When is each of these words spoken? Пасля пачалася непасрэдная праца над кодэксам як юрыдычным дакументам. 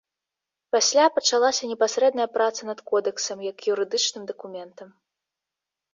Пасля 0.75 1.05
пачалася 1.17 1.69
непасрэдная 1.73 2.27
праца 2.39 2.61
над 2.71 2.79
кодэксам 2.93 3.37
як 3.51 3.57
юрыдычным 3.75 4.23
дакументам. 4.33 4.89